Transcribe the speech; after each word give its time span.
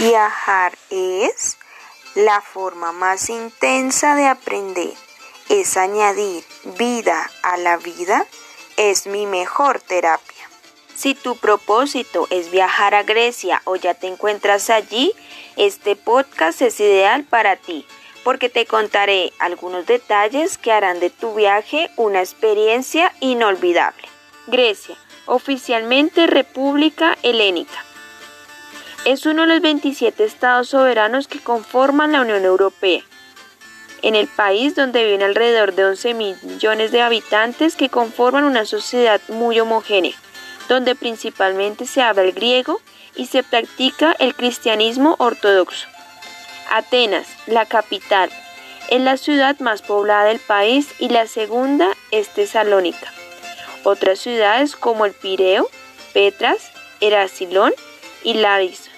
Viajar 0.00 0.78
es 0.88 1.58
la 2.14 2.40
forma 2.40 2.90
más 2.90 3.28
intensa 3.28 4.14
de 4.14 4.28
aprender. 4.28 4.94
Es 5.50 5.76
añadir 5.76 6.42
vida 6.78 7.30
a 7.42 7.58
la 7.58 7.76
vida. 7.76 8.24
Es 8.78 9.06
mi 9.06 9.26
mejor 9.26 9.78
terapia. 9.78 10.48
Si 10.94 11.14
tu 11.14 11.36
propósito 11.36 12.26
es 12.30 12.50
viajar 12.50 12.94
a 12.94 13.02
Grecia 13.02 13.60
o 13.66 13.76
ya 13.76 13.92
te 13.92 14.06
encuentras 14.06 14.70
allí, 14.70 15.12
este 15.56 15.96
podcast 15.96 16.62
es 16.62 16.80
ideal 16.80 17.24
para 17.24 17.56
ti 17.56 17.86
porque 18.24 18.48
te 18.48 18.64
contaré 18.64 19.34
algunos 19.38 19.84
detalles 19.84 20.56
que 20.56 20.72
harán 20.72 21.00
de 21.00 21.10
tu 21.10 21.34
viaje 21.34 21.90
una 21.96 22.20
experiencia 22.20 23.12
inolvidable. 23.20 24.08
Grecia, 24.46 24.96
oficialmente 25.26 26.26
República 26.26 27.18
Helénica. 27.22 27.84
Es 29.06 29.24
uno 29.24 29.42
de 29.42 29.48
los 29.48 29.62
27 29.62 30.22
estados 30.24 30.68
soberanos 30.68 31.26
que 31.26 31.40
conforman 31.40 32.12
la 32.12 32.20
Unión 32.20 32.44
Europea. 32.44 33.00
En 34.02 34.14
el 34.14 34.28
país 34.28 34.74
donde 34.74 35.04
viven 35.04 35.22
alrededor 35.22 35.74
de 35.74 35.86
11 35.86 36.12
millones 36.14 36.92
de 36.92 37.00
habitantes 37.00 37.76
que 37.76 37.88
conforman 37.88 38.44
una 38.44 38.66
sociedad 38.66 39.18
muy 39.28 39.58
homogénea, 39.58 40.14
donde 40.68 40.94
principalmente 40.94 41.86
se 41.86 42.02
habla 42.02 42.22
el 42.22 42.32
griego 42.32 42.82
y 43.16 43.26
se 43.26 43.42
practica 43.42 44.14
el 44.18 44.34
cristianismo 44.34 45.16
ortodoxo. 45.18 45.88
Atenas, 46.70 47.26
la 47.46 47.64
capital, 47.64 48.30
es 48.90 49.00
la 49.00 49.16
ciudad 49.16 49.58
más 49.60 49.80
poblada 49.80 50.24
del 50.24 50.40
país 50.40 50.88
y 50.98 51.08
la 51.08 51.26
segunda 51.26 51.88
es 52.10 52.28
Tesalónica. 52.28 53.10
Otras 53.82 54.18
ciudades 54.18 54.76
como 54.76 55.06
el 55.06 55.14
Pireo, 55.14 55.70
Petras, 56.12 56.70
Erasilón 57.00 57.72
y 58.22 58.34
Larissa 58.34 58.89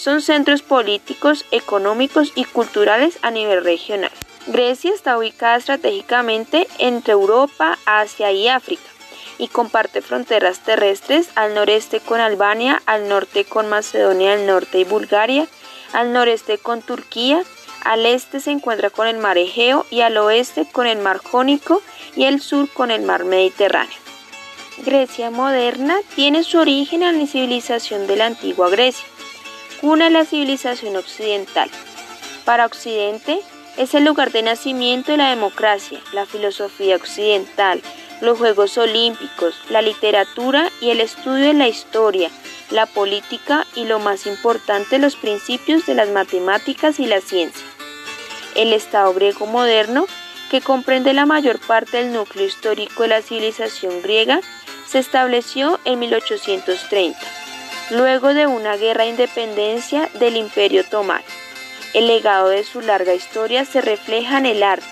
son 0.00 0.22
centros 0.22 0.62
políticos, 0.62 1.44
económicos 1.50 2.32
y 2.34 2.44
culturales 2.44 3.18
a 3.20 3.30
nivel 3.30 3.62
regional. 3.62 4.10
Grecia 4.46 4.94
está 4.94 5.18
ubicada 5.18 5.56
estratégicamente 5.56 6.66
entre 6.78 7.12
Europa, 7.12 7.76
Asia 7.84 8.32
y 8.32 8.48
África 8.48 8.82
y 9.36 9.48
comparte 9.48 10.00
fronteras 10.00 10.60
terrestres 10.60 11.28
al 11.34 11.54
noreste 11.54 12.00
con 12.00 12.18
Albania, 12.18 12.80
al 12.86 13.10
norte 13.10 13.44
con 13.44 13.68
Macedonia 13.68 14.34
del 14.34 14.46
Norte 14.46 14.80
y 14.80 14.84
Bulgaria, 14.84 15.46
al 15.92 16.14
noreste 16.14 16.56
con 16.56 16.80
Turquía, 16.80 17.42
al 17.84 18.06
este 18.06 18.40
se 18.40 18.52
encuentra 18.52 18.88
con 18.88 19.06
el 19.06 19.18
mar 19.18 19.36
Egeo 19.36 19.84
y 19.90 20.00
al 20.00 20.16
oeste 20.16 20.66
con 20.70 20.86
el 20.86 20.98
mar 20.98 21.18
Jónico 21.18 21.82
y 22.16 22.24
al 22.24 22.40
sur 22.40 22.70
con 22.70 22.90
el 22.90 23.02
mar 23.02 23.24
Mediterráneo. 23.24 23.98
Grecia 24.78 25.30
moderna 25.30 25.98
tiene 26.14 26.42
su 26.42 26.58
origen 26.58 27.02
en 27.02 27.18
la 27.18 27.26
civilización 27.26 28.06
de 28.06 28.16
la 28.16 28.26
antigua 28.26 28.70
Grecia, 28.70 29.04
cuna 29.80 30.06
de 30.06 30.10
la 30.10 30.24
civilización 30.24 30.96
occidental. 30.96 31.70
Para 32.44 32.66
Occidente 32.66 33.40
es 33.76 33.94
el 33.94 34.04
lugar 34.04 34.30
de 34.32 34.42
nacimiento 34.42 35.12
de 35.12 35.18
la 35.18 35.30
democracia, 35.30 36.00
la 36.12 36.26
filosofía 36.26 36.96
occidental, 36.96 37.80
los 38.20 38.38
Juegos 38.38 38.76
Olímpicos, 38.76 39.54
la 39.70 39.80
literatura 39.80 40.70
y 40.80 40.90
el 40.90 41.00
estudio 41.00 41.46
de 41.46 41.54
la 41.54 41.68
historia, 41.68 42.30
la 42.70 42.86
política 42.86 43.66
y 43.74 43.84
lo 43.84 43.98
más 43.98 44.26
importante 44.26 44.98
los 44.98 45.16
principios 45.16 45.86
de 45.86 45.94
las 45.94 46.10
matemáticas 46.10 47.00
y 47.00 47.06
la 47.06 47.20
ciencia. 47.20 47.64
El 48.54 48.72
Estado 48.72 49.14
griego 49.14 49.46
moderno, 49.46 50.06
que 50.50 50.60
comprende 50.60 51.12
la 51.12 51.26
mayor 51.26 51.58
parte 51.60 51.98
del 51.98 52.12
núcleo 52.12 52.46
histórico 52.46 53.04
de 53.04 53.08
la 53.08 53.22
civilización 53.22 54.02
griega, 54.02 54.40
se 54.86 54.98
estableció 54.98 55.78
en 55.84 56.00
1830, 56.00 57.18
luego 57.90 58.34
de 58.34 58.46
una 58.46 58.76
guerra 58.76 59.04
de 59.04 59.10
independencia 59.10 60.08
del 60.18 60.36
Imperio 60.36 60.82
Otomano. 60.82 61.24
El 61.92 62.06
legado 62.06 62.48
de 62.48 62.62
su 62.62 62.80
larga 62.80 63.14
historia 63.14 63.64
se 63.64 63.80
refleja 63.80 64.38
en 64.38 64.46
el 64.46 64.62
arte, 64.62 64.86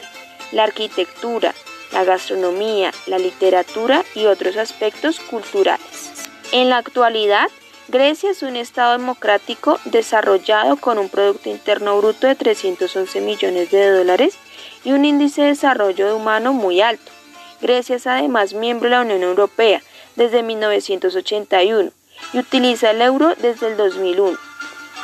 la 0.51 0.65
arquitectura, 0.65 1.55
la 1.93 2.05
gastronomía, 2.05 2.93
la 3.07 3.19
literatura 3.19 4.05
y 4.15 4.27
otros 4.27 4.57
aspectos 4.57 5.21
culturales. 5.21 6.13
En 6.51 6.71
la 6.71 6.79
actualidad, 6.79 7.49
Grecia 7.87 8.31
es 8.31 8.43
un 8.43 8.57
Estado 8.57 8.99
democrático 8.99 9.79
desarrollado 9.85 10.77
con 10.77 10.99
un 10.99 11.09
Producto 11.09 11.49
Interno 11.49 11.97
Bruto 11.99 12.27
de 12.27 12.35
311 12.35 13.21
millones 13.21 13.71
de 13.71 13.91
dólares 13.91 14.37
y 14.85 14.93
un 14.93 15.05
índice 15.05 15.43
de 15.43 15.49
desarrollo 15.49 16.15
humano 16.17 16.53
muy 16.53 16.81
alto. 16.81 17.13
Grecia 17.61 17.97
es 17.97 18.07
además 18.07 18.55
miembro 18.55 18.89
de 18.91 18.97
la 18.97 19.03
Unión 19.03 19.23
Europea 19.23 19.83
desde 20.17 20.43
1981 20.43 21.98
y 22.33 22.39
utiliza 22.39 22.91
el 22.91 23.03
euro 23.03 23.35
desde 23.37 23.69
el 23.69 23.77
2001. 23.77 24.39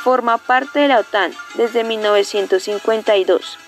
Forma 0.02 0.38
parte 0.38 0.80
de 0.80 0.88
la 0.88 1.00
OTAN 1.00 1.32
desde 1.54 1.84
1952. 1.84 3.58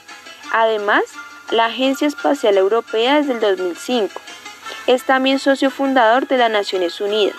Además, 0.52 1.02
la 1.50 1.66
Agencia 1.66 2.06
Espacial 2.06 2.56
Europea 2.56 3.16
desde 3.16 3.32
el 3.32 3.40
2005. 3.40 4.20
Es 4.86 5.04
también 5.04 5.38
socio 5.38 5.70
fundador 5.70 6.26
de 6.26 6.38
las 6.38 6.50
Naciones 6.50 7.00
Unidas, 7.00 7.36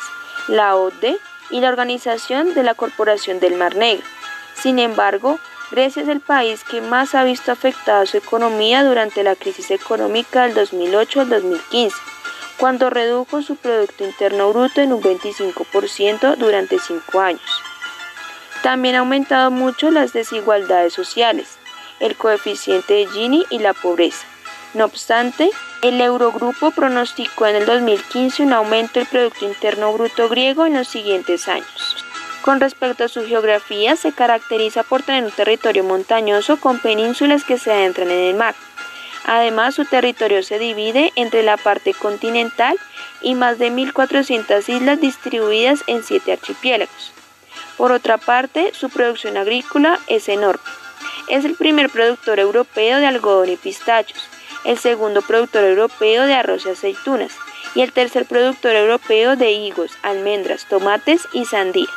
la 0.47 0.75
ODE 0.75 1.17
y 1.49 1.59
la 1.61 1.69
Organización 1.69 2.53
de 2.53 2.63
la 2.63 2.73
Corporación 2.73 3.39
del 3.39 3.55
Mar 3.55 3.75
Negro. 3.75 4.05
Sin 4.55 4.79
embargo, 4.79 5.39
Grecia 5.71 6.01
es 6.01 6.07
el 6.07 6.21
país 6.21 6.63
que 6.63 6.81
más 6.81 7.13
ha 7.13 7.23
visto 7.23 7.51
afectada 7.51 8.05
su 8.05 8.17
economía 8.17 8.83
durante 8.83 9.23
la 9.23 9.35
crisis 9.35 9.69
económica 9.71 10.43
del 10.43 10.53
2008 10.55 11.21
al 11.21 11.29
2015, 11.29 11.95
cuando 12.57 12.89
redujo 12.89 13.41
su 13.41 13.55
Producto 13.55 14.03
Interno 14.03 14.51
Bruto 14.51 14.81
en 14.81 14.93
un 14.93 15.01
25% 15.01 16.35
durante 16.37 16.79
cinco 16.79 17.19
años. 17.19 17.41
También 18.63 18.95
ha 18.95 18.99
aumentado 18.99 19.51
mucho 19.51 19.91
las 19.91 20.13
desigualdades 20.13 20.93
sociales, 20.93 21.57
el 21.99 22.15
coeficiente 22.15 22.93
de 22.95 23.07
Gini 23.07 23.45
y 23.49 23.59
la 23.59 23.73
pobreza. 23.73 24.25
No 24.73 24.85
obstante, 24.85 25.49
el 25.81 26.01
Eurogrupo 26.01 26.71
pronosticó 26.71 27.45
en 27.45 27.57
el 27.57 27.65
2015 27.65 28.43
un 28.43 28.53
aumento 28.53 28.99
del 28.99 29.07
Producto 29.07 29.45
Interno 29.45 29.93
Bruto 29.93 30.27
griego 30.27 30.65
en 30.65 30.73
los 30.73 30.87
siguientes 30.87 31.47
años. 31.47 32.03
Con 32.41 32.59
respecto 32.59 33.03
a 33.03 33.09
su 33.09 33.25
geografía, 33.25 33.95
se 33.95 34.13
caracteriza 34.13 34.83
por 34.83 35.03
tener 35.03 35.23
un 35.23 35.31
territorio 35.31 35.83
montañoso 35.83 36.57
con 36.57 36.79
penínsulas 36.79 37.43
que 37.43 37.57
se 37.57 37.71
adentran 37.71 38.09
en 38.09 38.19
el 38.19 38.35
mar. 38.35 38.55
Además, 39.27 39.75
su 39.75 39.83
territorio 39.83 40.41
se 40.41 40.57
divide 40.57 41.11
entre 41.15 41.43
la 41.43 41.57
parte 41.57 41.93
continental 41.93 42.77
y 43.21 43.35
más 43.35 43.59
de 43.59 43.69
1.400 43.69 44.67
islas 44.69 45.01
distribuidas 45.01 45.83
en 45.87 46.01
siete 46.03 46.31
archipiélagos. 46.31 47.11
Por 47.75 47.91
otra 47.91 48.17
parte, 48.17 48.71
su 48.73 48.89
producción 48.89 49.35
agrícola 49.35 49.99
es 50.07 50.29
enorme. 50.29 50.63
Es 51.27 51.43
el 51.43 51.55
primer 51.55 51.89
productor 51.89 52.39
europeo 52.39 52.99
de 52.99 53.05
algodón 53.05 53.49
y 53.49 53.57
pistachos, 53.57 54.23
el 54.63 54.77
segundo 54.77 55.21
productor 55.21 55.65
europeo 55.65 56.25
de 56.25 56.33
arroz 56.33 56.65
y 56.65 56.69
aceitunas 56.69 57.33
y 57.75 57.81
el 57.81 57.91
tercer 57.91 58.25
productor 58.25 58.75
europeo 58.75 59.35
de 59.35 59.51
higos, 59.51 59.91
almendras, 60.03 60.65
tomates 60.69 61.27
y 61.33 61.43
sandías. 61.43 61.89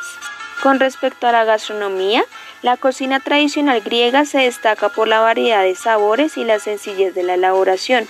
Con 0.61 0.79
respecto 0.79 1.27
a 1.27 1.31
la 1.31 1.45
gastronomía, 1.45 2.23
la 2.61 2.77
cocina 2.77 3.19
tradicional 3.19 3.81
griega 3.81 4.25
se 4.25 4.39
destaca 4.39 4.89
por 4.89 5.07
la 5.07 5.19
variedad 5.19 5.63
de 5.63 5.75
sabores 5.75 6.37
y 6.37 6.43
la 6.43 6.59
sencillez 6.59 7.15
de 7.15 7.23
la 7.23 7.33
elaboración. 7.33 8.07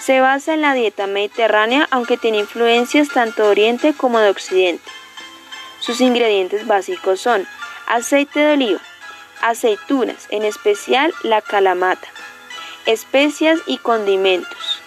Se 0.00 0.20
basa 0.20 0.54
en 0.54 0.60
la 0.60 0.74
dieta 0.74 1.06
mediterránea 1.06 1.88
aunque 1.90 2.18
tiene 2.18 2.38
influencias 2.38 3.08
tanto 3.08 3.44
de 3.44 3.48
Oriente 3.48 3.94
como 3.94 4.18
de 4.18 4.28
Occidente. 4.28 4.90
Sus 5.80 6.00
ingredientes 6.00 6.66
básicos 6.66 7.20
son 7.20 7.46
aceite 7.86 8.40
de 8.40 8.52
oliva, 8.52 8.80
aceitunas, 9.42 10.26
en 10.30 10.44
especial 10.44 11.14
la 11.22 11.40
calamata, 11.40 12.08
especias 12.84 13.60
y 13.66 13.78
condimentos, 13.78 14.80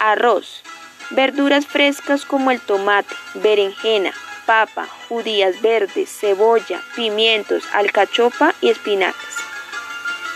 arroz, 0.00 0.62
verduras 1.10 1.66
frescas 1.66 2.24
como 2.24 2.50
el 2.50 2.60
tomate, 2.60 3.14
berenjena, 3.34 4.12
papa, 4.50 4.88
judías 5.08 5.62
verdes, 5.62 6.10
cebolla, 6.10 6.82
pimientos, 6.96 7.62
alcachofa 7.72 8.52
y 8.60 8.70
espinacas. 8.70 9.36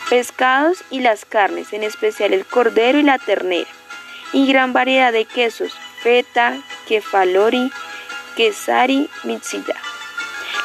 Pescados 0.09 0.85
y 0.89 1.01
las 1.01 1.25
carnes, 1.25 1.73
en 1.73 1.83
especial 1.83 2.33
el 2.33 2.47
cordero 2.47 3.01
y 3.01 3.03
la 3.03 3.19
ternera. 3.19 3.69
Y 4.33 4.47
gran 4.47 4.73
variedad 4.73 5.13
de 5.13 5.25
quesos, 5.25 5.73
feta, 6.01 6.57
kefalori, 6.87 7.73
quesari, 8.37 9.11
mitzida. 9.25 9.75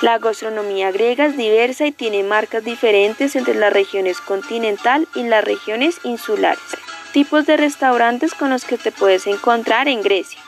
La 0.03 0.19
gastronomía 0.19 0.91
griega 0.91 1.25
es 1.25 1.35
diversa 1.35 1.87
y 1.87 1.91
tiene 1.91 2.21
marcas 2.21 2.63
diferentes 2.63 3.35
entre 3.35 3.55
las 3.55 3.73
regiones 3.73 4.21
continental 4.21 5.07
y 5.15 5.23
las 5.23 5.43
regiones 5.43 5.99
insulares. 6.03 6.61
Tipos 7.13 7.47
de 7.47 7.57
restaurantes 7.57 8.35
con 8.35 8.51
los 8.51 8.63
que 8.63 8.77
te 8.77 8.91
puedes 8.91 9.25
encontrar 9.25 9.87
en 9.87 10.03
Grecia. 10.03 10.39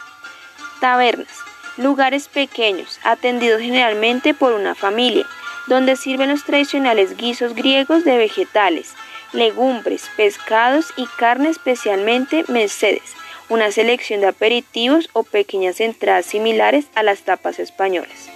Tabernas, 0.80 1.51
lugares 1.78 2.28
pequeños, 2.28 3.00
atendidos 3.04 3.62
generalmente 3.62 4.34
por 4.34 4.54
una 4.54 4.76
familia, 4.76 5.26
donde 5.68 5.96
sirven 5.96 6.30
los 6.30 6.44
tradicionales 6.44 7.18
guisos 7.18 7.54
griegos 7.56 8.04
de 8.04 8.18
vegetales, 8.18 8.94
legumbres, 9.34 10.10
pescados 10.18 10.94
y 10.98 11.06
carne 11.18 11.50
especialmente 11.50 12.46
mercedes, 12.48 13.14
una 13.50 13.72
selección 13.72 14.22
de 14.22 14.28
aperitivos 14.28 15.10
o 15.14 15.24
pequeñas 15.24 15.80
entradas 15.80 16.26
similares 16.26 16.86
a 16.96 17.04
las 17.04 17.22
tapas 17.22 17.60
españolas 17.60 18.30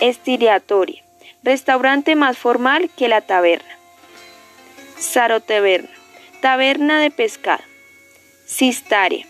estiriatoria, 0.00 1.02
restaurante 1.42 2.16
más 2.16 2.38
formal 2.38 2.90
que 2.96 3.08
la 3.08 3.20
taberna. 3.20 3.76
Saroteberna, 4.98 5.90
taberna 6.40 7.00
de 7.00 7.10
pescado. 7.10 7.62
Cistaria, 8.46 9.26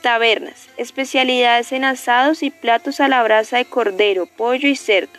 tabernas, 0.00 0.68
especialidades 0.76 1.72
en 1.72 1.84
asados 1.84 2.42
y 2.42 2.50
platos 2.50 3.00
a 3.00 3.08
la 3.08 3.22
brasa 3.22 3.58
de 3.58 3.64
cordero, 3.64 4.26
pollo 4.26 4.68
y 4.68 4.76
cerdo. 4.76 5.18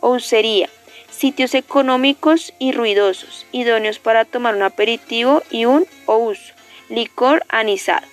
Ousería, 0.00 0.68
sitios 1.10 1.54
económicos 1.54 2.52
y 2.58 2.72
ruidosos, 2.72 3.46
idóneos 3.52 3.98
para 3.98 4.24
tomar 4.24 4.54
un 4.54 4.62
aperitivo 4.62 5.42
y 5.50 5.64
un 5.64 5.86
ous, 6.06 6.54
licor 6.88 7.44
anisado. 7.48 8.06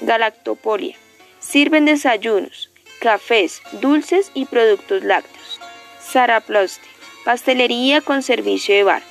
Galactopolia, 0.00 0.96
sirven 1.38 1.84
desayunos, 1.84 2.70
cafés, 3.00 3.62
dulces 3.72 4.30
y 4.34 4.46
productos 4.46 5.04
lácteos. 5.04 5.60
Saraploste, 6.00 6.86
pastelería 7.24 8.00
con 8.00 8.22
servicio 8.22 8.74
de 8.74 8.82
bar. 8.82 9.02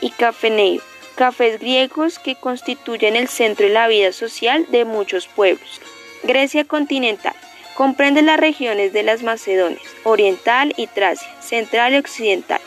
Y 0.00 0.10
cafeneo, 0.10 0.82
cafés 1.12 1.60
griegos 1.60 2.18
que 2.18 2.34
constituyen 2.34 3.16
el 3.16 3.28
centro 3.28 3.66
de 3.66 3.72
la 3.72 3.88
vida 3.88 4.12
social 4.12 4.66
de 4.70 4.84
muchos 4.84 5.28
pueblos. 5.28 5.80
Grecia 6.22 6.64
continental 6.64 7.34
comprende 7.74 8.22
las 8.22 8.38
regiones 8.38 8.92
de 8.92 9.02
las 9.02 9.22
Macedonias, 9.22 9.82
Oriental 10.04 10.74
y 10.76 10.86
Tracia, 10.86 11.28
Central 11.40 11.94
y 11.94 11.98
Occidental, 11.98 12.60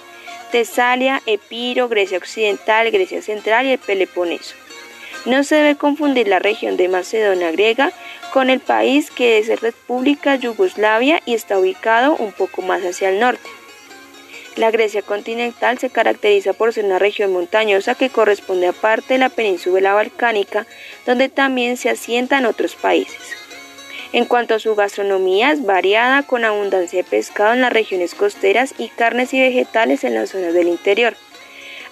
Tesalia, 0.51 1.21
Epiro, 1.25 1.88
Grecia 1.89 2.18
Occidental, 2.18 2.92
Grecia 2.92 3.21
Central 3.21 3.65
y 3.65 3.71
el 3.71 3.80
Peloponeso. 3.80 4.56
No 5.25 5.44
se 5.44 5.56
debe 5.56 5.75
confundir 5.75 6.27
la 6.27 6.39
región 6.39 6.77
de 6.77 6.88
Macedonia 6.88 7.51
griega 7.51 7.91
con 8.31 8.50
el 8.50 8.59
país 8.59 9.09
que 9.09 9.38
es 9.38 9.62
República 9.62 10.36
Yugoslavia 10.36 11.21
y 11.25 11.33
está 11.33 11.57
ubicado 11.57 12.15
un 12.15 12.31
poco 12.31 12.62
más 12.62 12.81
hacia 12.83 13.09
el 13.09 13.19
norte. 13.19 13.50
La 14.56 14.72
Grecia 14.72 15.02
continental 15.02 15.80
se 15.80 15.90
caracteriza 15.90 16.54
por 16.54 16.72
ser 16.72 16.86
una 16.86 16.98
región 16.98 17.34
montañosa 17.34 17.96
que 17.96 18.10
corresponde 18.10 18.68
a 18.68 18.74
parte 18.74 19.16
de 19.16 19.18
la 19.19 19.28
península 19.28 19.94
balcánica, 19.94 20.66
donde 21.06 21.28
también 21.28 21.75
se 21.75 21.90
asientan 21.90 22.46
otros 22.46 22.75
países. 22.75 23.19
En 24.13 24.24
cuanto 24.24 24.54
a 24.54 24.60
su 24.60 24.74
gastronomía, 24.74 25.52
es 25.52 25.66
variada 25.66 26.24
con 26.24 26.46
abundancia 26.46 27.04
de 27.04 27.10
pescado 27.10 27.54
en 27.54 27.60
las 27.60 27.74
regiones 27.74 28.16
costeras 28.16 28.74
y 28.78 28.88
carnes 28.88 29.34
y 29.34 29.42
vegetales 29.42 30.06
en 30.06 30.13
las 30.13 30.30
zonas 30.30 30.54
del 30.54 30.69
interior. 30.69 31.18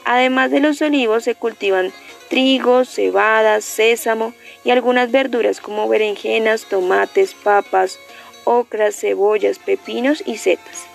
Además 0.06 0.50
de 0.50 0.62
los 0.62 0.82
olivos 0.82 1.26
se 1.26 1.36
cultivan 1.36 1.92
trigo, 2.30 2.86
cebada, 2.86 3.60
sésamo 3.60 4.34
y 4.64 4.72
algunas 4.72 5.12
verduras 5.12 5.60
como 5.60 5.90
berenjenas, 5.90 6.64
tomates, 6.70 7.34
papas, 7.34 8.00
ocras, 8.46 8.96
cebollas, 8.96 9.60
pepinos 9.60 10.24
y 10.26 10.38
setas. 10.38 10.88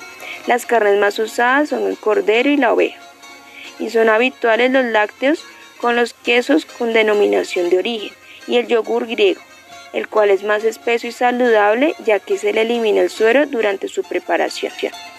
Las 0.48 0.64
carnes 0.64 0.98
más 0.98 1.18
usadas 1.18 1.68
son 1.68 1.86
el 1.86 1.98
cordero 1.98 2.48
y 2.48 2.56
la 2.56 2.72
oveja, 2.72 2.98
y 3.78 3.90
son 3.90 4.08
habituales 4.08 4.70
los 4.70 4.82
lácteos 4.82 5.44
con 5.78 5.94
los 5.94 6.14
quesos 6.14 6.64
con 6.64 6.94
denominación 6.94 7.68
de 7.68 7.76
origen 7.76 8.14
y 8.46 8.56
el 8.56 8.66
yogur 8.66 9.06
griego, 9.06 9.42
el 9.92 10.08
cual 10.08 10.30
es 10.30 10.44
más 10.44 10.64
espeso 10.64 11.06
y 11.06 11.12
saludable 11.12 11.94
ya 12.06 12.18
que 12.18 12.38
se 12.38 12.54
le 12.54 12.62
elimina 12.62 13.02
el 13.02 13.10
suero 13.10 13.44
durante 13.44 13.88
su 13.88 14.02
preparación. 14.04 14.72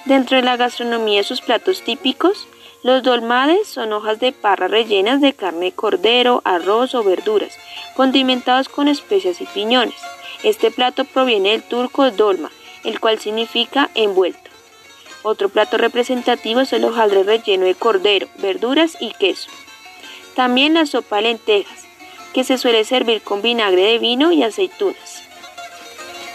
Dentro 0.06 0.36
de 0.36 0.42
la 0.42 0.58
gastronomía 0.58 1.22
sus 1.22 1.42
platos 1.42 1.84
típicos, 1.84 2.48
los 2.81 3.04
dolmades 3.04 3.68
son 3.68 3.94
hojas 3.94 4.20
de 4.20 4.31
parra 4.31 4.68
rellenas 4.68 5.22
de 5.22 5.34
carne 5.34 5.68
de 5.68 5.72
cordero, 5.74 6.42
arroz 6.44 6.96
o 6.96 7.04
verduras, 7.04 7.56
condimentados 7.96 8.68
con 8.68 8.88
especias 8.88 9.42
y 9.42 9.46
piñones. 9.46 10.02
Este 10.42 10.72
plato 10.72 11.06
proviene 11.06 11.52
del 11.52 11.62
turco 11.62 12.10
dolma, 12.10 12.50
el 12.84 13.00
cual 13.00 13.20
significa 13.20 13.92
envuelto. 13.94 14.49
Otro 15.24 15.50
plato 15.50 15.77
representativo 15.77 16.62
es 16.62 16.71
el 16.74 16.86
hojaldre 16.86 17.24
relleno 17.24 17.66
de 17.66 17.75
cordero, 17.75 18.27
verduras 18.38 18.98
y 19.00 19.12
queso. 19.12 19.50
También 20.36 20.74
la 20.74 20.86
sopa 20.86 21.18
de 21.18 21.24
lentejas, 21.24 21.86
que 22.33 22.44
se 22.44 22.57
suele 22.57 22.83
servir 22.86 23.21
con 23.21 23.42
vinagre 23.42 23.83
de 23.83 24.00
vino 24.00 24.31
y 24.31 24.44
aceitunas. 24.44 25.24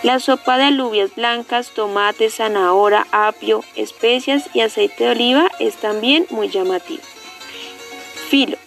La 0.03 0.21
sopa 0.21 0.59
de 0.59 0.65
alubias 0.65 1.15
blancas, 1.15 1.71
tomate, 1.71 2.29
zanahoria, 2.29 3.07
apio, 3.11 3.65
especias 3.75 4.51
y 4.53 4.61
aceite 4.61 5.05
de 5.05 5.11
oliva 5.13 5.51
es 5.61 5.77
también 5.77 6.27
muy 6.29 6.51
llamativa. 6.51 7.03
Filo. 8.29 8.59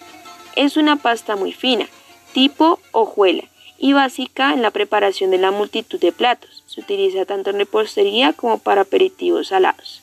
Es 0.56 0.76
una 0.76 0.96
pasta 0.96 1.36
muy 1.36 1.52
fina, 1.52 1.86
tipo 2.32 2.80
hojuela, 2.90 3.44
y 3.78 3.92
básica 3.92 4.52
en 4.52 4.62
la 4.62 4.72
preparación 4.72 5.30
de 5.30 5.38
la 5.38 5.52
multitud 5.52 6.00
de 6.00 6.10
platos. 6.10 6.64
Se 6.66 6.80
utiliza 6.80 7.24
tanto 7.24 7.50
en 7.50 7.58
repostería 7.58 8.32
como 8.32 8.58
para 8.58 8.80
aperitivos 8.80 9.48
salados. 9.48 10.02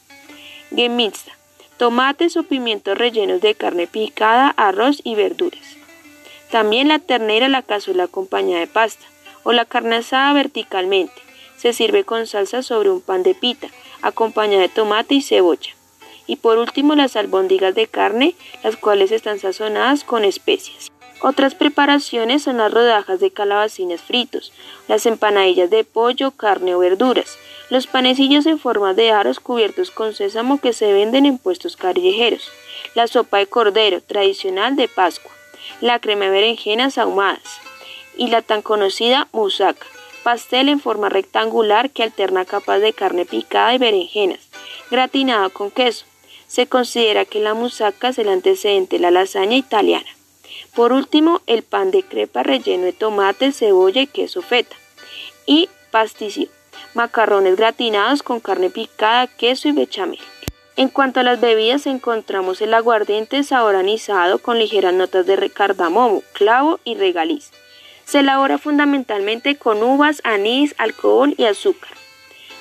Gemixta, 0.76 1.32
tomates 1.78 2.36
o 2.36 2.44
pimientos 2.44 2.98
rellenos 2.98 3.40
de 3.42 3.56
carne 3.56 3.88
picada, 3.88 4.54
arroz 4.58 5.02
y 5.04 5.16
verduras. 5.16 5.78
También 6.52 6.90
la 6.90 7.00
ternera 7.00 7.48
la 7.48 7.62
cazuela 7.62 8.04
acompañada 8.04 8.60
de 8.60 8.68
pasta 8.68 9.06
o 9.44 9.54
la 9.54 9.66
carne 9.66 9.98
asada 9.98 10.34
verticalmente. 10.34 11.14
Se 11.58 11.72
sirve 11.72 12.04
con 12.04 12.28
salsa 12.28 12.62
sobre 12.62 12.90
un 12.90 13.02
pan 13.02 13.24
de 13.24 13.36
pita, 13.36 13.68
acompañada 14.02 14.64
de 14.64 14.70
tomate 14.70 15.16
y 15.16 15.22
cebolla. 15.22 15.72
Y 16.28 16.38
por 16.38 16.58
último 16.58 16.96
las 16.96 17.16
albóndigas 17.16 17.76
de 17.76 17.88
carne, 17.88 18.36
las 18.64 18.76
cuales 18.76 19.12
están 19.12 19.40
sazonadas 19.40 20.04
con 20.04 20.26
especias. 20.26 20.92
Otras 21.22 21.56
preparaciones 21.56 22.44
son 22.44 22.58
las 22.58 22.72
rodajas 22.72 23.20
de 23.20 23.32
calabacines 23.32 24.02
fritos, 24.02 24.52
las 24.88 25.06
empanadillas 25.06 25.70
de 25.70 25.84
pollo, 25.84 26.32
carne 26.32 26.76
o 26.76 26.80
verduras, 26.80 27.38
los 27.70 27.88
panecillos 27.88 28.46
en 28.46 28.60
forma 28.60 28.94
de 28.94 29.12
aros 29.12 29.40
cubiertos 29.40 29.92
con 29.92 30.14
sésamo 30.14 30.60
que 30.60 30.74
se 30.74 30.92
venden 30.92 31.26
en 31.26 31.38
puestos 31.38 31.78
callejeros, 31.78 32.52
la 32.96 33.08
sopa 33.08 33.38
de 33.38 33.48
cordero 33.48 34.02
tradicional 34.02 34.76
de 34.76 34.88
Pascua, 34.88 35.32
la 35.82 36.00
crema 36.00 36.26
de 36.26 36.32
berenjenas 36.32 36.98
ahumadas 36.98 37.60
y 38.18 38.28
la 38.28 38.42
tan 38.42 38.62
conocida 38.62 39.28
musaca, 39.32 39.86
pastel 40.24 40.70
en 40.70 40.80
forma 40.80 41.10
rectangular 41.10 41.90
que 41.90 42.04
alterna 42.04 42.46
capas 42.46 42.82
de 42.82 42.94
carne 42.94 43.26
picada 43.26 43.74
y 43.74 43.78
berenjenas, 43.78 44.50
gratinado 44.92 45.50
con 45.50 45.72
queso. 45.72 46.06
Se 46.48 46.68
considera 46.68 47.26
que 47.26 47.40
la 47.40 47.54
musaca 47.54 48.10
es 48.10 48.20
el 48.20 48.30
antecedente 48.30 48.98
de 48.98 49.02
la 49.02 49.12
lasaña 49.12 49.56
italiana. 49.56 50.15
Por 50.74 50.94
último, 50.94 51.42
el 51.48 51.64
pan 51.64 51.92
de 51.92 52.04
crepa 52.04 52.44
relleno 52.44 52.86
de 52.86 52.94
tomate, 52.94 53.52
cebolla 53.52 54.02
y 54.02 54.08
queso 54.08 54.42
feta. 54.42 54.76
Y 55.46 55.70
pastillo, 55.92 56.50
macarrones 56.94 57.56
gratinados 57.56 58.24
con 58.24 58.40
carne 58.40 58.70
picada, 58.70 59.28
queso 59.28 59.70
y 59.70 59.72
bechamel. 59.72 60.20
En 60.78 60.90
cuanto 60.90 61.22
a 61.22 61.24
las 61.24 61.40
bebidas, 61.40 61.88
encontramos 61.88 62.62
el 62.62 62.74
aguardiente 62.74 63.44
saboranizado 63.44 64.40
con 64.40 64.60
ligeras 64.60 64.94
notas 64.94 65.26
de 65.26 65.50
cardamomo, 65.50 66.22
clavo 66.34 66.80
y 66.84 66.96
regaliz. 66.96 67.52
Se 68.04 68.20
elabora 68.20 68.58
fundamentalmente 68.58 69.56
con 69.56 69.82
uvas, 69.82 70.22
anís, 70.26 70.76
alcohol 70.78 71.34
y 71.38 71.46
azúcar. 71.46 71.92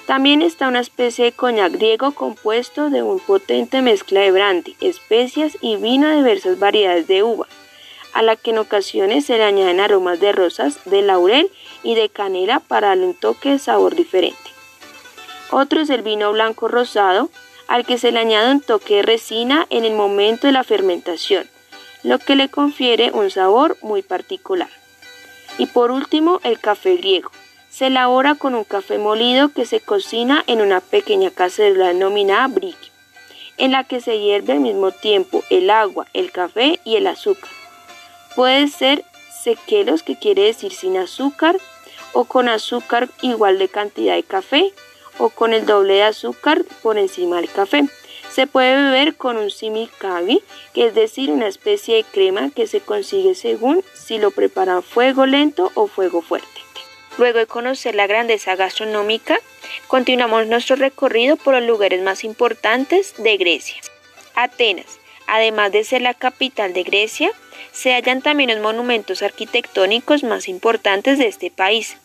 También 0.06 0.42
está 0.42 0.68
una 0.68 0.80
especie 0.80 1.24
de 1.24 1.32
coñac 1.32 1.72
griego 1.72 2.12
compuesto 2.12 2.88
de 2.88 3.02
un 3.02 3.18
potente 3.18 3.82
mezcla 3.82 4.20
de 4.20 4.30
brandy, 4.30 4.76
especias 4.80 5.56
y 5.60 5.76
vino 5.76 6.08
de 6.08 6.16
diversas 6.16 6.58
variedades 6.58 7.08
de 7.08 7.22
uva, 7.22 7.48
a 8.14 8.23
la 8.23 8.37
que 8.37 8.50
en 8.50 8.59
ocasiones 8.59 9.26
se 9.26 9.37
le 9.37 9.44
añaden 9.44 9.80
aromas 9.80 10.21
de 10.21 10.33
rosas, 10.33 10.78
de 10.85 11.02
laurel 11.02 11.50
y 11.83 11.97
de 11.97 12.09
canela 12.09 12.61
para 12.61 12.88
darle 12.88 13.06
un 13.06 13.14
toque 13.14 13.50
de 13.50 13.59
sabor 13.59 13.97
diferente. 13.97 14.38
Otro 15.50 15.80
es 15.80 15.90
el 15.90 16.02
vino 16.02 16.33
blanco 16.33 16.68
rosado, 16.68 17.28
al 17.66 17.85
que 17.85 17.99
se 17.99 18.12
le 18.12 18.21
añade 18.21 18.52
un 18.52 18.61
toque 18.61 18.97
de 18.97 19.02
resina 19.02 19.66
en 19.68 19.85
el 19.85 19.94
momento 19.94 20.47
de 20.47 20.52
la 20.52 20.64
fermentación, 20.64 21.49
lo 22.02 22.18
que 22.18 22.37
le 22.37 22.49
confiere 22.49 23.11
un 23.11 23.30
sabor 23.30 23.76
muy 23.83 24.02
particular. 24.02 24.71
Y 25.59 25.66
por 25.66 25.90
último, 25.90 26.40
el 26.44 26.61
café 26.61 26.97
griego. 26.97 27.30
Se 27.68 27.87
elabora 27.88 28.37
con 28.37 28.54
un 28.54 28.62
café 28.62 28.99
molido 28.99 29.49
que 29.49 29.66
se 29.66 29.80
cocina 29.80 30.44
en 30.47 30.61
una 30.61 30.80
pequeña 30.80 31.30
cacerola 31.30 31.88
denominada 31.88 32.47
brique, 32.47 32.92
en 33.56 33.73
la 33.73 33.83
que 33.83 34.00
se 34.00 34.21
hierve 34.21 34.52
al 34.52 34.61
mismo 34.61 34.92
tiempo 34.92 35.42
el 35.50 35.71
agua, 35.71 36.06
el 36.12 36.30
café 36.30 36.78
y 36.85 36.94
el 36.97 37.09
azúcar. 37.09 37.50
Puede 38.34 38.68
ser 38.68 39.04
sequelos, 39.42 40.02
que 40.02 40.18
quiere 40.18 40.42
decir 40.42 40.72
sin 40.72 40.96
azúcar, 40.96 41.56
o 42.12 42.24
con 42.24 42.48
azúcar 42.48 43.08
igual 43.22 43.58
de 43.58 43.68
cantidad 43.68 44.14
de 44.14 44.22
café, 44.22 44.72
o 45.18 45.30
con 45.30 45.52
el 45.52 45.66
doble 45.66 45.94
de 45.94 46.02
azúcar 46.04 46.64
por 46.82 46.98
encima 46.98 47.36
del 47.36 47.50
café. 47.50 47.84
Se 48.30 48.46
puede 48.46 48.74
beber 48.74 49.16
con 49.16 49.36
un 49.36 49.50
simicavi, 49.50 50.42
que 50.72 50.86
es 50.86 50.94
decir, 50.94 51.30
una 51.30 51.46
especie 51.46 51.96
de 51.96 52.04
crema 52.04 52.50
que 52.50 52.66
se 52.66 52.80
consigue 52.80 53.34
según 53.34 53.84
si 53.94 54.18
lo 54.18 54.32
prepara 54.32 54.78
a 54.78 54.82
fuego 54.82 55.26
lento 55.26 55.70
o 55.74 55.86
fuego 55.86 56.20
fuerte. 56.20 56.48
Luego 57.16 57.38
de 57.38 57.46
conocer 57.46 57.94
la 57.94 58.08
grandeza 58.08 58.56
gastronómica, 58.56 59.38
continuamos 59.86 60.48
nuestro 60.48 60.74
recorrido 60.74 61.36
por 61.36 61.54
los 61.54 61.62
lugares 61.62 62.02
más 62.02 62.24
importantes 62.24 63.14
de 63.18 63.36
Grecia. 63.36 63.76
Atenas, 64.34 64.98
además 65.28 65.70
de 65.70 65.84
ser 65.84 66.02
la 66.02 66.14
capital 66.14 66.72
de 66.72 66.82
Grecia, 66.82 67.30
se 67.75 67.93
hallan 67.93 68.23
también 68.23 68.50
los 68.50 68.61
monumentos 68.61 69.23
arquitectónicos 69.23 70.23
más 70.23 70.49
importantes 70.49 71.19
de 71.19 71.26
este 71.26 71.50
país. 71.50 71.99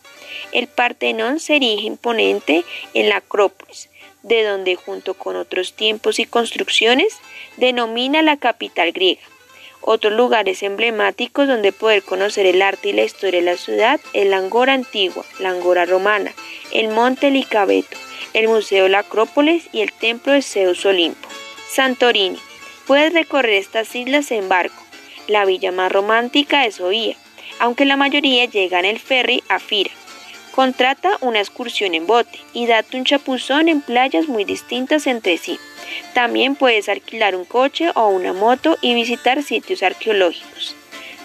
El 0.51 0.67
Partenón 0.67 1.39
se 1.39 1.55
erige 1.55 1.83
imponente 1.83 2.65
en 2.93 3.07
la 3.07 3.17
Acrópolis, 3.17 3.89
de 4.23 4.43
donde 4.43 4.75
junto 4.75 5.13
con 5.13 5.35
otros 5.35 5.73
tiempos 5.73 6.19
y 6.19 6.25
construcciones 6.25 7.17
denomina 7.57 8.21
la 8.21 8.37
capital 8.37 8.91
griega. 8.91 9.21
Otros 9.81 10.13
lugares 10.13 10.61
emblemáticos 10.63 11.47
donde 11.47 11.71
poder 11.71 12.03
conocer 12.03 12.45
el 12.45 12.61
arte 12.61 12.89
y 12.89 12.93
la 12.93 13.03
historia 13.03 13.39
de 13.39 13.45
la 13.45 13.57
ciudad 13.57 13.99
es 14.13 14.27
la 14.27 14.37
Angora 14.37 14.73
antigua, 14.73 15.23
la 15.39 15.51
Angora 15.51 15.85
romana, 15.85 16.33
el 16.71 16.89
Monte 16.89 17.31
Licabeto, 17.31 17.95
el 18.33 18.47
Museo 18.49 18.83
de 18.83 18.89
la 18.89 18.99
Acrópolis 18.99 19.69
y 19.71 19.81
el 19.81 19.93
Templo 19.93 20.33
de 20.33 20.41
Zeus 20.41 20.85
Olimpo. 20.85 21.29
Santorini. 21.69 22.39
Puedes 22.87 23.13
recorrer 23.13 23.53
estas 23.53 23.95
islas 23.95 24.31
en 24.31 24.49
barco. 24.49 24.88
La 25.29 25.45
villa 25.45 25.71
más 25.71 25.91
romántica 25.91 26.65
es 26.65 26.79
Oía, 26.79 27.15
aunque 27.59 27.85
la 27.85 27.95
mayoría 27.95 28.45
llegan 28.45 28.83
en 28.83 28.95
el 28.95 28.99
ferry 28.99 29.43
a 29.47 29.59
Fira. 29.59 29.91
Contrata 30.55 31.19
una 31.21 31.37
excursión 31.37 31.93
en 31.93 32.07
bote 32.07 32.39
y 32.51 32.65
date 32.65 32.97
un 32.97 33.05
chapuzón 33.05 33.69
en 33.69 33.81
playas 33.81 34.27
muy 34.27 34.43
distintas 34.43 35.05
entre 35.05 35.37
sí. 35.37 35.59
También 36.15 36.55
puedes 36.55 36.89
alquilar 36.89 37.35
un 37.35 37.45
coche 37.45 37.91
o 37.93 38.07
una 38.07 38.33
moto 38.33 38.75
y 38.81 38.95
visitar 38.95 39.43
sitios 39.43 39.83
arqueológicos. 39.83 40.75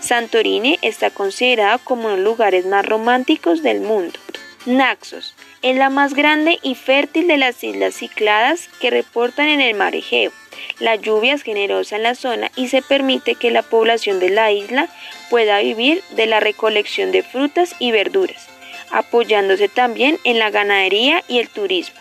Santorini 0.01 0.79
está 0.83 1.09
considerada 1.09 1.79
como 1.79 2.03
uno 2.03 2.11
de 2.11 2.17
los 2.19 2.25
lugares 2.25 2.67
más 2.67 2.85
románticos 2.85 3.63
del 3.63 3.81
mundo. 3.81 4.21
Naxos 4.67 5.35
es 5.63 5.77
la 5.79 5.89
más 5.89 6.13
grande 6.13 6.59
y 6.63 6.75
fértil 6.75 7.27
de 7.27 7.39
las 7.39 7.65
islas 7.65 7.95
Cicladas 7.95 8.69
que 8.81 8.91
reportan 8.91 9.49
en 9.49 9.63
el 9.63 9.75
mar 9.75 9.95
Egeo. 9.95 10.31
La 10.79 10.97
lluvia 10.97 11.35
es 11.35 11.43
generosa 11.43 11.97
en 11.97 12.03
la 12.03 12.15
zona 12.15 12.51
y 12.57 12.69
se 12.69 12.83
permite 12.83 13.35
que 13.35 13.51
la 13.51 13.63
población 13.63 14.21
de 14.21 14.31
la 14.31 14.53
isla 14.53 14.89
pueda 15.31 15.59
vivir 15.61 16.03
de 16.11 16.27
la 16.27 16.41
recolección 16.41 17.13
de 17.13 17.23
frutas 17.23 17.75
y 17.79 17.93
verduras, 17.93 18.49
apoyándose 18.91 19.69
también 19.69 20.19
en 20.25 20.39
la 20.39 20.51
ganadería 20.51 21.23
y 21.29 21.39
el 21.39 21.49
turismo. 21.49 21.95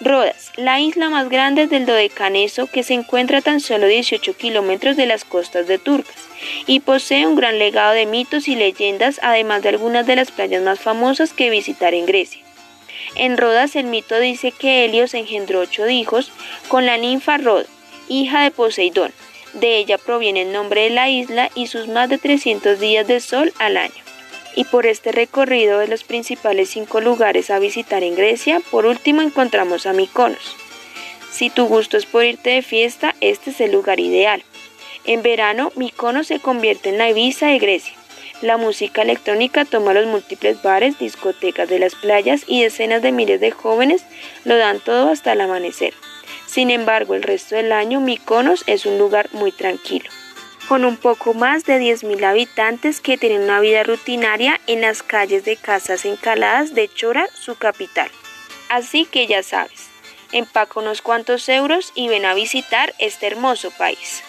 Rodas, 0.00 0.50
la 0.56 0.80
isla 0.80 1.10
más 1.10 1.28
grande 1.28 1.68
del 1.68 1.86
Dodecaneso 1.86 2.66
que 2.66 2.82
se 2.82 2.94
encuentra 2.94 3.38
a 3.38 3.42
tan 3.42 3.60
solo 3.60 3.86
18 3.86 4.36
kilómetros 4.36 4.96
de 4.96 5.06
las 5.06 5.24
costas 5.24 5.68
de 5.68 5.78
Turcas 5.78 6.16
y 6.66 6.80
posee 6.80 7.26
un 7.26 7.36
gran 7.36 7.58
legado 7.58 7.92
de 7.92 8.06
mitos 8.06 8.48
y 8.48 8.56
leyendas, 8.56 9.20
además 9.22 9.62
de 9.62 9.68
algunas 9.68 10.06
de 10.06 10.16
las 10.16 10.32
playas 10.32 10.62
más 10.62 10.80
famosas 10.80 11.32
que 11.32 11.50
visitar 11.50 11.94
en 11.94 12.06
Grecia. 12.06 12.42
En 13.14 13.36
Rodas 13.36 13.76
el 13.76 13.86
mito 13.86 14.18
dice 14.18 14.52
que 14.52 14.84
Helios 14.84 15.14
engendró 15.14 15.60
ocho 15.60 15.88
hijos 15.88 16.32
con 16.68 16.86
la 16.86 16.96
ninfa 16.96 17.38
Roda, 17.38 17.66
hija 18.20 18.42
de 18.42 18.50
Poseidón. 18.50 19.12
De 19.54 19.78
ella 19.78 19.98
proviene 19.98 20.42
el 20.42 20.52
nombre 20.52 20.82
de 20.82 20.90
la 20.90 21.08
isla 21.08 21.50
y 21.54 21.66
sus 21.66 21.88
más 21.88 22.08
de 22.08 22.18
300 22.18 22.80
días 22.80 23.06
de 23.06 23.20
sol 23.20 23.52
al 23.58 23.76
año 23.76 24.02
y 24.54 24.64
por 24.64 24.86
este 24.86 25.12
recorrido 25.12 25.78
de 25.78 25.88
los 25.88 26.04
principales 26.04 26.70
cinco 26.70 27.00
lugares 27.00 27.50
a 27.50 27.58
visitar 27.58 28.02
en 28.02 28.14
Grecia, 28.14 28.60
por 28.70 28.86
último 28.86 29.22
encontramos 29.22 29.86
a 29.86 29.92
Mykonos. 29.92 30.56
Si 31.30 31.48
tu 31.48 31.66
gusto 31.66 31.96
es 31.96 32.06
por 32.06 32.24
irte 32.24 32.50
de 32.50 32.62
fiesta, 32.62 33.14
este 33.20 33.50
es 33.50 33.60
el 33.60 33.72
lugar 33.72 34.00
ideal. 34.00 34.44
En 35.04 35.22
verano, 35.22 35.72
Mykonos 35.76 36.26
se 36.26 36.40
convierte 36.40 36.90
en 36.90 36.98
la 36.98 37.08
Ibiza 37.08 37.46
de 37.46 37.58
Grecia. 37.58 37.94
La 38.42 38.56
música 38.56 39.02
electrónica 39.02 39.64
toma 39.64 39.94
los 39.94 40.06
múltiples 40.06 40.62
bares, 40.62 40.98
discotecas 40.98 41.68
de 41.68 41.78
las 41.78 41.94
playas 41.94 42.42
y 42.46 42.62
decenas 42.62 43.00
de 43.00 43.12
miles 43.12 43.40
de 43.40 43.52
jóvenes 43.52 44.04
lo 44.44 44.56
dan 44.56 44.80
todo 44.80 45.10
hasta 45.10 45.32
el 45.32 45.40
amanecer. 45.40 45.94
Sin 46.52 46.70
embargo, 46.70 47.14
el 47.14 47.22
resto 47.22 47.54
del 47.54 47.72
año 47.72 47.98
Mykonos 48.00 48.62
es 48.66 48.84
un 48.84 48.98
lugar 48.98 49.30
muy 49.32 49.52
tranquilo 49.52 50.10
con 50.68 50.84
un 50.84 50.96
poco 50.96 51.34
más 51.34 51.64
de 51.64 51.80
10.000 51.80 52.24
habitantes 52.24 53.00
que 53.00 53.18
tienen 53.18 53.42
una 53.42 53.60
vida 53.60 53.82
rutinaria 53.82 54.60
en 54.66 54.80
las 54.80 55.02
calles 55.02 55.44
de 55.44 55.56
casas 55.56 56.04
encaladas 56.04 56.74
de 56.74 56.88
Chora, 56.88 57.26
su 57.34 57.56
capital. 57.56 58.10
Así 58.68 59.04
que 59.04 59.26
ya 59.26 59.42
sabes, 59.42 59.88
empaca 60.30 60.80
unos 60.80 61.02
cuantos 61.02 61.48
euros 61.48 61.92
y 61.94 62.08
ven 62.08 62.24
a 62.24 62.34
visitar 62.34 62.94
este 62.98 63.26
hermoso 63.26 63.70
país. 63.70 64.22